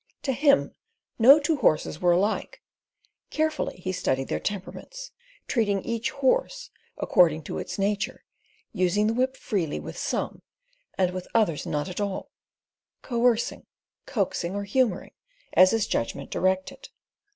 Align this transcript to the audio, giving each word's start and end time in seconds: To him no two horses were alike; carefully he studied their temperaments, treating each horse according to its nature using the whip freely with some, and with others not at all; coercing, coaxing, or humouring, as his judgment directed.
To 0.23 0.33
him 0.33 0.73
no 1.19 1.37
two 1.39 1.57
horses 1.57 2.01
were 2.01 2.13
alike; 2.13 2.63
carefully 3.29 3.77
he 3.77 3.91
studied 3.91 4.29
their 4.29 4.39
temperaments, 4.39 5.11
treating 5.47 5.83
each 5.83 6.09
horse 6.09 6.71
according 6.97 7.43
to 7.43 7.59
its 7.59 7.77
nature 7.77 8.23
using 8.73 9.05
the 9.05 9.13
whip 9.13 9.37
freely 9.37 9.79
with 9.79 9.99
some, 9.99 10.41
and 10.97 11.11
with 11.11 11.27
others 11.35 11.67
not 11.67 11.87
at 11.87 12.01
all; 12.01 12.31
coercing, 13.03 13.67
coaxing, 14.07 14.55
or 14.55 14.63
humouring, 14.63 15.13
as 15.53 15.69
his 15.69 15.85
judgment 15.85 16.31
directed. 16.31 16.89